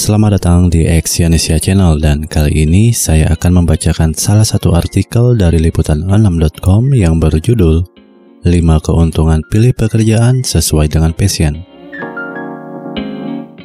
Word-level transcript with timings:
Selamat 0.00 0.40
datang 0.40 0.72
di 0.72 0.88
Exyonesia 0.88 1.60
Channel 1.60 2.00
dan 2.00 2.24
kali 2.24 2.64
ini 2.64 2.88
saya 2.88 3.36
akan 3.36 3.60
membacakan 3.60 4.16
salah 4.16 4.48
satu 4.48 4.72
artikel 4.72 5.36
dari 5.36 5.60
liputan6.com 5.60 6.96
yang 6.96 7.20
berjudul 7.20 7.84
5 8.40 8.48
keuntungan 8.80 9.44
pilih 9.52 9.76
pekerjaan 9.76 10.40
sesuai 10.40 10.88
dengan 10.88 11.12
passion. 11.12 11.60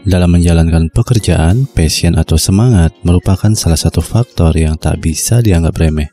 Dalam 0.04 0.36
menjalankan 0.36 0.92
pekerjaan, 0.92 1.72
passion 1.72 2.20
atau 2.20 2.36
semangat 2.36 2.92
merupakan 3.08 3.56
salah 3.56 3.80
satu 3.80 4.04
faktor 4.04 4.52
yang 4.60 4.76
tak 4.76 5.00
bisa 5.00 5.40
dianggap 5.40 5.80
remeh. 5.80 6.12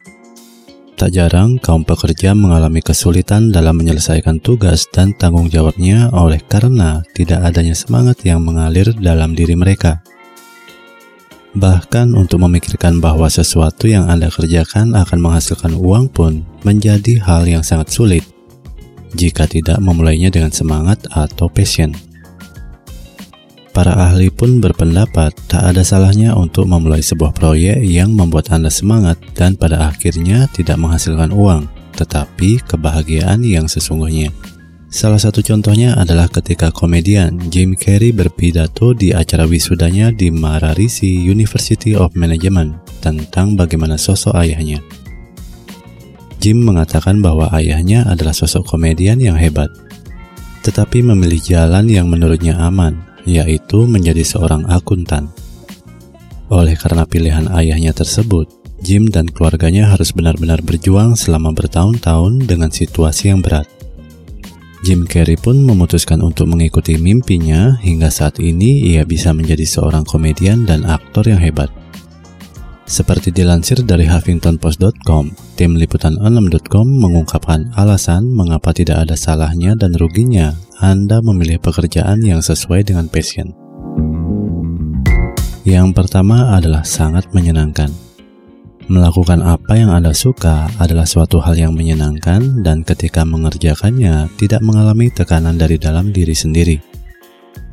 Tak 1.02 1.18
jarang 1.18 1.58
kaum 1.58 1.82
pekerja 1.82 2.30
mengalami 2.30 2.78
kesulitan 2.78 3.50
dalam 3.50 3.74
menyelesaikan 3.74 4.38
tugas 4.38 4.86
dan 4.86 5.10
tanggung 5.10 5.50
jawabnya 5.50 6.06
oleh 6.14 6.38
karena 6.46 7.02
tidak 7.10 7.42
adanya 7.42 7.74
semangat 7.74 8.22
yang 8.22 8.38
mengalir 8.38 8.94
dalam 8.94 9.34
diri 9.34 9.58
mereka. 9.58 9.98
Bahkan 11.58 12.14
untuk 12.14 12.46
memikirkan 12.46 13.02
bahwa 13.02 13.26
sesuatu 13.26 13.90
yang 13.90 14.06
Anda 14.06 14.30
kerjakan 14.30 14.94
akan 14.94 15.18
menghasilkan 15.18 15.74
uang 15.74 16.06
pun 16.14 16.46
menjadi 16.62 17.18
hal 17.18 17.50
yang 17.50 17.66
sangat 17.66 17.90
sulit 17.90 18.22
jika 19.18 19.50
tidak 19.50 19.82
memulainya 19.82 20.30
dengan 20.30 20.54
semangat 20.54 21.02
atau 21.10 21.50
passion. 21.50 22.11
Para 23.72 23.96
ahli 23.96 24.28
pun 24.28 24.60
berpendapat 24.60 25.32
tak 25.48 25.64
ada 25.64 25.80
salahnya 25.80 26.36
untuk 26.36 26.68
memulai 26.68 27.00
sebuah 27.00 27.32
proyek 27.32 27.80
yang 27.80 28.12
membuat 28.12 28.52
Anda 28.52 28.68
semangat 28.68 29.16
dan 29.32 29.56
pada 29.56 29.88
akhirnya 29.88 30.44
tidak 30.52 30.76
menghasilkan 30.76 31.32
uang, 31.32 31.72
tetapi 31.96 32.60
kebahagiaan 32.68 33.40
yang 33.40 33.64
sesungguhnya. 33.64 34.28
Salah 34.92 35.16
satu 35.16 35.40
contohnya 35.40 35.96
adalah 35.96 36.28
ketika 36.28 36.68
komedian 36.68 37.40
Jim 37.48 37.72
Carrey 37.72 38.12
berpidato 38.12 38.92
di 38.92 39.16
acara 39.16 39.48
wisudanya 39.48 40.12
di 40.12 40.28
Mararisi 40.28 41.16
University 41.16 41.96
of 41.96 42.12
Management 42.12 43.00
tentang 43.00 43.56
bagaimana 43.56 43.96
sosok 43.96 44.36
ayahnya. 44.36 44.84
Jim 46.44 46.60
mengatakan 46.60 47.24
bahwa 47.24 47.48
ayahnya 47.56 48.04
adalah 48.04 48.36
sosok 48.36 48.68
komedian 48.68 49.16
yang 49.16 49.40
hebat, 49.40 49.72
tetapi 50.60 51.00
memilih 51.00 51.40
jalan 51.40 51.88
yang 51.88 52.12
menurutnya 52.12 52.60
aman, 52.60 53.11
yaitu 53.28 53.84
menjadi 53.84 54.22
seorang 54.22 54.66
akuntan. 54.70 55.28
Oleh 56.52 56.76
karena 56.76 57.08
pilihan 57.08 57.48
ayahnya 57.52 57.96
tersebut, 57.96 58.44
Jim 58.82 59.08
dan 59.08 59.30
keluarganya 59.30 59.94
harus 59.94 60.10
benar-benar 60.10 60.60
berjuang 60.60 61.14
selama 61.14 61.54
bertahun-tahun 61.54 62.44
dengan 62.44 62.68
situasi 62.68 63.30
yang 63.30 63.40
berat. 63.40 63.64
Jim 64.82 65.06
Carrey 65.06 65.38
pun 65.38 65.62
memutuskan 65.62 66.18
untuk 66.18 66.50
mengikuti 66.50 66.98
mimpinya 66.98 67.78
hingga 67.78 68.10
saat 68.10 68.42
ini 68.42 68.90
ia 68.90 69.06
bisa 69.06 69.30
menjadi 69.30 69.62
seorang 69.62 70.02
komedian 70.02 70.66
dan 70.66 70.82
aktor 70.82 71.30
yang 71.30 71.38
hebat. 71.38 71.70
Seperti 72.92 73.32
dilansir 73.32 73.80
dari 73.88 74.04
HuffingtonPost.com, 74.04 75.56
tim 75.56 75.80
liputan6.com 75.80 76.84
mengungkapkan 76.84 77.72
alasan 77.72 78.28
mengapa 78.28 78.76
tidak 78.76 79.08
ada 79.08 79.16
salahnya 79.16 79.72
dan 79.72 79.96
ruginya 79.96 80.52
anda 80.82 81.24
memilih 81.24 81.56
pekerjaan 81.56 82.20
yang 82.26 82.44
sesuai 82.44 82.84
dengan 82.84 83.08
passion. 83.08 83.54
Yang 85.64 85.88
pertama 85.94 86.52
adalah 86.52 86.82
sangat 86.82 87.32
menyenangkan. 87.32 87.88
Melakukan 88.90 89.40
apa 89.46 89.78
yang 89.78 89.94
Anda 89.94 90.10
suka 90.10 90.66
adalah 90.82 91.06
suatu 91.06 91.38
hal 91.38 91.54
yang 91.54 91.72
menyenangkan 91.72 92.66
dan 92.66 92.82
ketika 92.82 93.22
mengerjakannya 93.22 94.26
tidak 94.36 94.58
mengalami 94.58 95.06
tekanan 95.08 95.54
dari 95.54 95.78
dalam 95.78 96.10
diri 96.10 96.34
sendiri. 96.34 96.76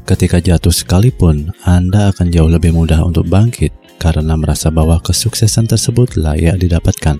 Ketika 0.05 0.37
jatuh 0.37 0.71
sekalipun, 0.71 1.49
Anda 1.65 2.13
akan 2.13 2.29
jauh 2.29 2.47
lebih 2.47 2.77
mudah 2.77 3.01
untuk 3.01 3.25
bangkit 3.25 3.88
karena 3.99 4.39
merasa 4.39 4.71
bahwa 4.71 4.97
kesuksesan 5.03 5.67
tersebut 5.67 6.15
layak 6.15 6.57
didapatkan. 6.57 7.19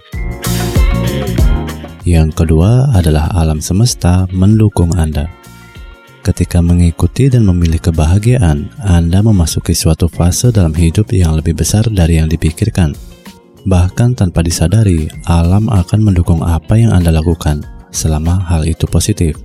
Yang 2.08 2.30
kedua 2.34 2.90
adalah 2.96 3.30
alam 3.36 3.59
semesta 3.59 4.26
mendukung 4.31 4.96
Anda. 4.96 5.30
Ketika 6.26 6.64
mengikuti 6.64 7.28
dan 7.28 7.46
memilih 7.46 7.78
kebahagiaan, 7.80 8.72
Anda 8.81 9.20
memasuki 9.20 9.76
suatu 9.76 10.08
fase 10.09 10.50
dalam 10.50 10.74
hidup 10.74 11.12
yang 11.14 11.36
lebih 11.36 11.59
besar 11.59 11.86
dari 11.92 12.18
yang 12.18 12.31
dipikirkan. 12.31 12.96
Bahkan 13.68 14.16
tanpa 14.16 14.40
disadari, 14.42 15.12
alam 15.28 15.68
akan 15.68 16.00
mendukung 16.00 16.40
apa 16.42 16.80
yang 16.80 16.96
Anda 16.96 17.12
lakukan 17.12 17.62
selama 17.92 18.40
hal 18.48 18.64
itu 18.66 18.88
positif. 18.88 19.36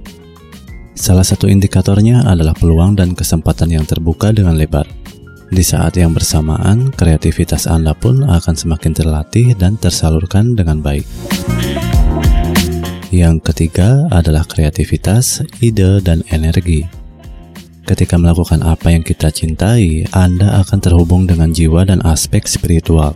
Salah 0.94 1.26
satu 1.26 1.50
indikatornya 1.50 2.22
adalah 2.22 2.54
peluang 2.54 2.94
dan 2.94 3.18
kesempatan 3.18 3.74
yang 3.74 3.82
terbuka 3.82 4.30
dengan 4.30 4.54
lebar. 4.54 4.86
Di 5.52 5.60
saat 5.60 6.00
yang 6.00 6.16
bersamaan, 6.16 6.88
kreativitas 6.94 7.68
Anda 7.68 7.92
pun 7.92 8.24
akan 8.24 8.54
semakin 8.56 8.92
terlatih 8.96 9.52
dan 9.58 9.76
tersalurkan 9.76 10.56
dengan 10.56 10.80
baik. 10.80 11.04
Yang 13.14 13.52
ketiga 13.52 14.08
adalah 14.08 14.42
kreativitas, 14.48 15.44
ide, 15.60 16.00
dan 16.00 16.24
energi. 16.32 16.88
Ketika 17.84 18.16
melakukan 18.16 18.64
apa 18.64 18.90
yang 18.90 19.04
kita 19.04 19.28
cintai, 19.28 20.08
Anda 20.16 20.64
akan 20.64 20.78
terhubung 20.80 21.28
dengan 21.28 21.52
jiwa 21.52 21.84
dan 21.84 22.00
aspek 22.08 22.48
spiritual. 22.48 23.12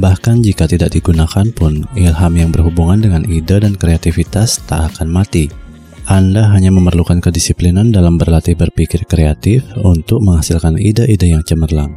Bahkan 0.00 0.40
jika 0.40 0.64
tidak 0.64 0.96
digunakan 0.96 1.44
pun, 1.52 1.84
ilham 1.92 2.32
yang 2.32 2.48
berhubungan 2.48 3.04
dengan 3.04 3.22
ide 3.28 3.60
dan 3.60 3.76
kreativitas 3.76 4.64
tak 4.64 4.96
akan 4.96 5.12
mati. 5.12 5.61
Anda 6.10 6.50
hanya 6.50 6.74
memerlukan 6.74 7.22
kedisiplinan 7.22 7.94
dalam 7.94 8.18
berlatih 8.18 8.58
berpikir 8.58 9.06
kreatif 9.06 9.62
untuk 9.82 10.22
menghasilkan 10.22 10.78
ide-ide 10.78 11.30
yang 11.30 11.42
cemerlang. 11.46 11.94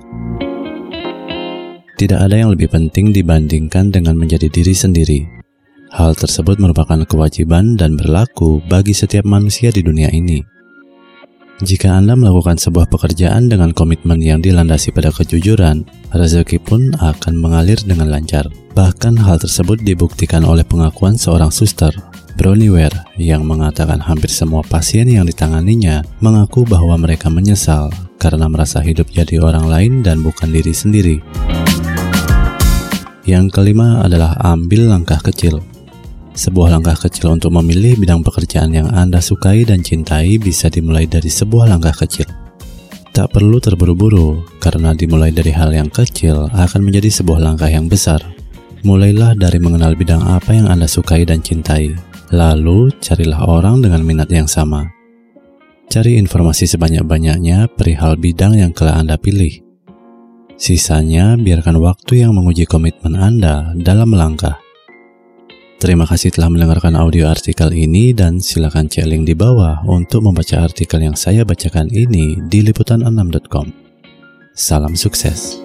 Tidak 1.96 2.20
ada 2.20 2.36
yang 2.36 2.52
lebih 2.52 2.70
penting 2.70 3.16
dibandingkan 3.16 3.90
dengan 3.90 4.20
menjadi 4.20 4.52
diri 4.52 4.76
sendiri, 4.76 5.20
Hal 5.96 6.12
tersebut 6.12 6.60
merupakan 6.60 7.08
kewajiban 7.08 7.80
dan 7.80 7.96
berlaku 7.96 8.60
bagi 8.68 8.92
setiap 8.92 9.24
manusia 9.24 9.72
di 9.72 9.80
dunia 9.80 10.12
ini. 10.12 10.44
Jika 11.64 11.88
Anda 11.88 12.20
melakukan 12.20 12.60
sebuah 12.60 12.92
pekerjaan 12.92 13.48
dengan 13.48 13.72
komitmen 13.72 14.20
yang 14.20 14.44
dilandasi 14.44 14.92
pada 14.92 15.08
kejujuran, 15.08 15.88
rezeki 16.12 16.60
pun 16.60 16.92
akan 17.00 17.40
mengalir 17.40 17.80
dengan 17.80 18.12
lancar. 18.12 18.44
Bahkan 18.76 19.16
hal 19.16 19.40
tersebut 19.40 19.88
dibuktikan 19.88 20.44
oleh 20.44 20.68
pengakuan 20.68 21.16
seorang 21.16 21.48
suster, 21.48 21.96
Brownie 22.36 22.68
Ware, 22.68 23.16
yang 23.16 23.48
mengatakan 23.48 24.04
hampir 24.04 24.28
semua 24.28 24.60
pasien 24.60 25.08
yang 25.08 25.24
ditanganinya 25.24 26.04
mengaku 26.20 26.68
bahwa 26.68 27.00
mereka 27.00 27.32
menyesal 27.32 27.88
karena 28.20 28.52
merasa 28.52 28.84
hidup 28.84 29.08
jadi 29.08 29.40
orang 29.40 29.72
lain 29.72 29.94
dan 30.04 30.20
bukan 30.20 30.52
diri 30.52 30.76
sendiri. 30.76 31.24
Yang 33.24 33.56
kelima 33.56 34.04
adalah 34.04 34.36
ambil 34.44 34.92
langkah 34.92 35.18
kecil. 35.24 35.64
Sebuah 36.36 36.76
langkah 36.76 37.00
kecil 37.08 37.32
untuk 37.32 37.56
memilih 37.56 37.96
bidang 37.96 38.20
pekerjaan 38.20 38.76
yang 38.76 38.92
Anda 38.92 39.24
sukai 39.24 39.64
dan 39.64 39.80
cintai 39.80 40.36
bisa 40.36 40.68
dimulai 40.68 41.08
dari 41.08 41.32
sebuah 41.32 41.72
langkah 41.72 41.96
kecil. 41.96 42.28
Tak 43.16 43.32
perlu 43.32 43.64
terburu-buru, 43.64 44.44
karena 44.60 44.92
dimulai 44.92 45.32
dari 45.32 45.56
hal 45.56 45.72
yang 45.72 45.88
kecil 45.88 46.52
akan 46.52 46.84
menjadi 46.84 47.08
sebuah 47.24 47.40
langkah 47.40 47.72
yang 47.72 47.88
besar. 47.88 48.20
Mulailah 48.84 49.40
dari 49.40 49.56
mengenal 49.64 49.96
bidang 49.96 50.20
apa 50.20 50.52
yang 50.52 50.68
Anda 50.68 50.86
sukai 50.86 51.24
dan 51.24 51.40
cintai, 51.40 51.96
lalu 52.34 52.94
carilah 53.02 53.46
orang 53.46 53.84
dengan 53.84 54.02
minat 54.06 54.30
yang 54.32 54.50
sama. 54.50 54.88
Cari 55.86 56.18
informasi 56.18 56.66
sebanyak-banyaknya 56.66 57.70
perihal 57.78 58.18
bidang 58.18 58.58
yang 58.58 58.72
telah 58.74 58.98
Anda 58.98 59.22
pilih. 59.22 59.62
Sisanya, 60.56 61.36
biarkan 61.36 61.78
waktu 61.84 62.26
yang 62.26 62.34
menguji 62.34 62.64
komitmen 62.66 63.20
Anda 63.20 63.76
dalam 63.76 64.16
melangkah. 64.16 64.58
Terima 65.76 66.08
kasih 66.08 66.32
telah 66.32 66.48
mendengarkan 66.48 66.96
audio 66.96 67.28
artikel 67.28 67.70
ini 67.76 68.16
dan 68.16 68.40
silakan 68.40 68.88
cek 68.88 69.06
link 69.06 69.28
di 69.28 69.36
bawah 69.36 69.84
untuk 69.86 70.24
membaca 70.24 70.64
artikel 70.64 71.04
yang 71.04 71.20
saya 71.20 71.44
bacakan 71.44 71.92
ini 71.92 72.40
di 72.48 72.64
liputan6.com. 72.64 73.70
Salam 74.56 74.96
sukses. 74.96 75.65